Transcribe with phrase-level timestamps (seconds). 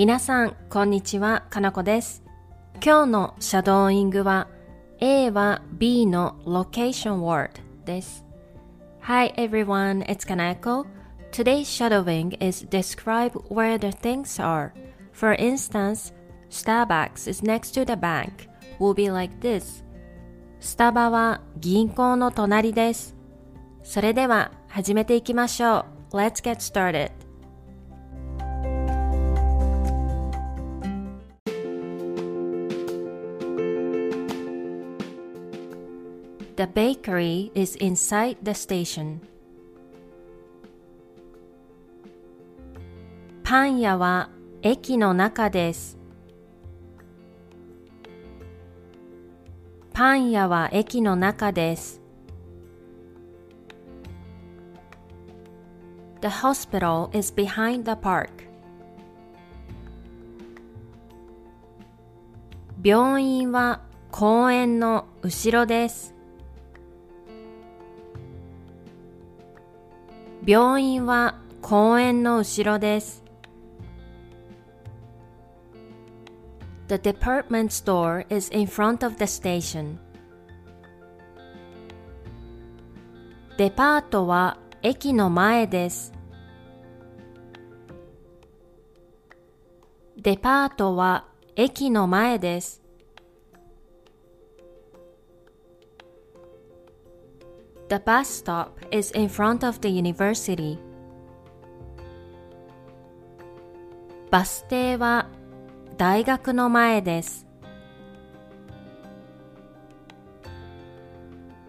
[0.00, 2.22] 皆さん、こんにちは、かなこです。
[2.82, 4.48] 今日のシャドーイングは
[4.98, 7.50] A は B の location word
[7.84, 8.24] です。
[9.02, 10.86] Hi everyone, it's Kanako.
[11.32, 14.72] Today's shadowing is describe where the things are.
[15.12, 16.14] For instance,
[16.48, 18.48] Starbucks is next to the bank.
[18.78, 19.84] Will be like this.
[20.60, 23.14] スタバは銀行の隣です。
[23.82, 26.16] それでは始めていきましょう。
[26.16, 27.10] Let's get started.
[36.60, 39.20] The bakery is inside the station.
[43.42, 44.28] パン屋は
[44.60, 45.96] 駅の中です。
[49.94, 52.02] パン屋は駅の中です。
[56.20, 58.28] The hospital is behind the park.
[62.84, 63.80] 病院は
[64.10, 66.19] 公園の後ろです。
[70.46, 73.22] 病院は公園の後ろです。
[76.88, 79.96] The department store is in front of the station.
[83.58, 86.14] デパートは駅の前です。
[90.16, 92.82] デパートは駅の前です。
[97.89, 100.79] The bus stop is in front of the university.
[104.31, 105.29] バス停は
[105.97, 107.45] 大学の前です。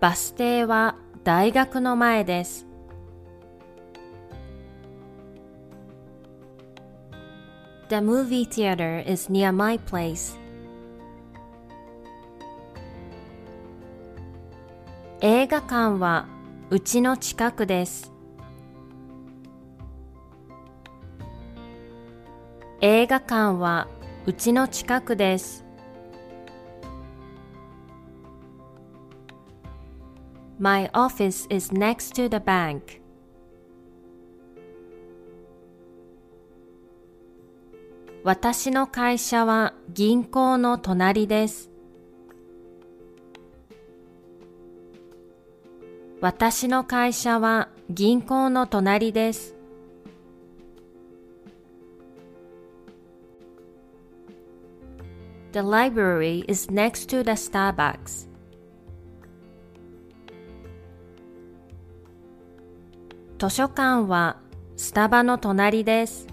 [0.00, 2.66] バス停は大学の前です。
[7.88, 10.38] The movie theater is near my place.
[15.53, 16.25] 画館は
[16.71, 18.11] うちの近くです。
[22.81, 23.87] 映画館は
[24.25, 25.63] うちの近くです。
[30.57, 32.99] My office is next to the bank.
[38.23, 41.72] 私の会社は銀行の隣です。
[46.23, 49.57] 私の会社は銀行の隣です。
[55.51, 58.29] The library is next to the Starbucks.
[63.37, 64.37] 図書館は
[64.77, 66.25] スタバの隣です。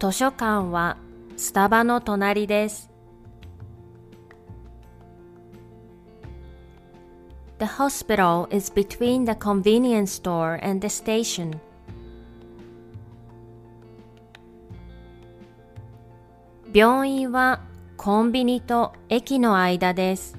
[0.00, 0.96] 図書館は
[1.36, 2.89] スタバの隣です。
[7.60, 11.60] The hospital is between the convenience store and the station.
[16.72, 17.60] 病院は
[17.98, 20.38] コンビニと駅の間です。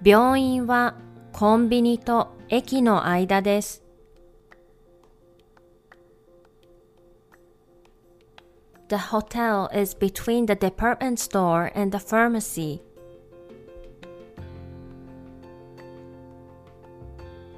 [0.00, 0.94] 病院は
[1.32, 3.82] コンビニと駅の間です。
[8.89, 12.81] The hotel is between the department store and the pharmacy.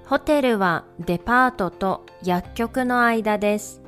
[0.06, 3.82] ホテルはデパートと薬局の間です。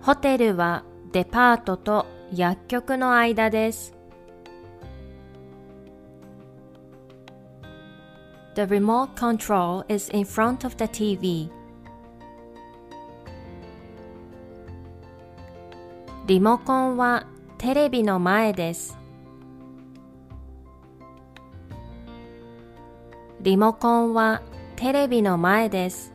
[0.00, 3.94] ホテルはデパートと薬局の間です。
[8.54, 11.50] The remote control is in front of the TV.
[16.25, 17.25] リモコンは
[17.57, 18.97] テレビの前です。
[23.41, 24.41] リモコンは
[24.77, 26.13] テレビの前です。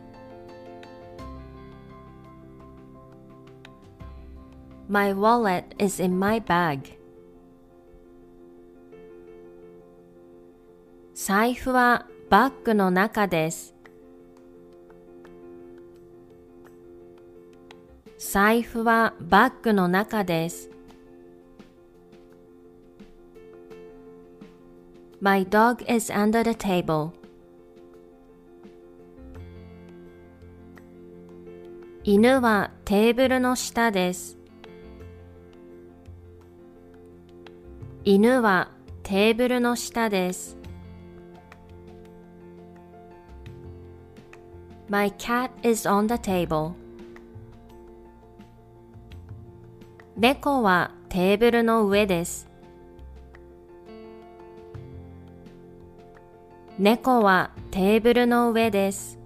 [4.88, 6.96] My wallet is in my bag.
[11.14, 13.77] 財布はバッグの中です。
[18.18, 20.68] 財布はバッグの中です。
[25.20, 27.12] My dog is under the table.
[32.02, 34.36] 犬はテーブルの下です。
[38.04, 38.72] 犬は
[39.04, 40.56] テーブルの下です。
[44.88, 46.87] My cat is on the table.
[50.20, 52.48] 猫はテーブルの上です。
[56.76, 59.16] 猫はテーブルの上です。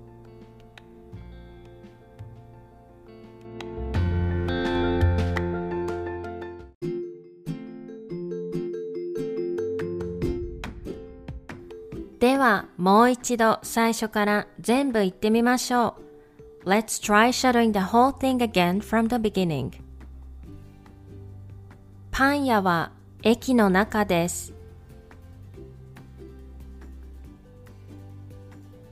[12.19, 15.97] ではもう一度最初から全部言ってみましょ
[16.65, 16.69] う。
[16.69, 19.82] Let's try shadowing the whole thing again from the beginning.
[22.15, 22.93] パン屋は
[23.23, 24.53] 駅の中です。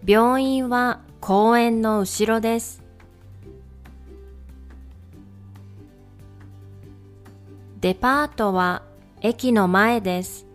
[0.06, 2.82] 病院は公園の後ろです。
[7.82, 8.82] デパートは
[9.20, 10.46] 駅の前です。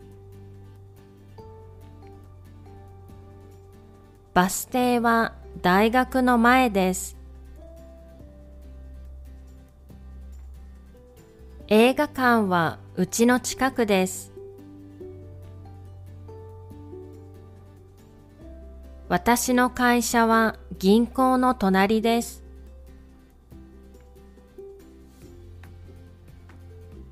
[4.33, 7.15] バス停は大学の前です。
[11.67, 14.31] 映画館はうちの近くです。
[19.09, 22.43] 私の会社は銀行の隣です。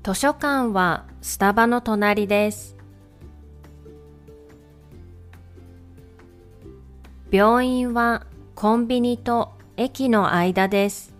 [0.04, 2.76] 図書館はスタバの隣です。
[7.32, 8.24] 病院は
[8.54, 11.13] コンビニと駅の間です。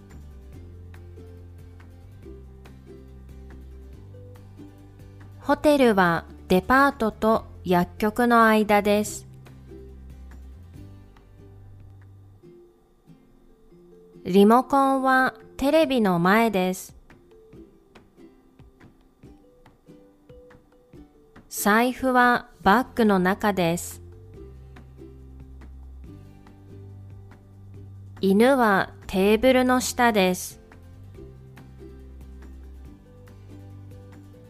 [5.45, 9.27] ホテルはデパートと薬局の間です。
[14.25, 16.97] リモコンはテレビの前です。
[21.51, 24.01] 財布はバッグの中です。
[28.23, 30.64] 犬はテーブルの下です。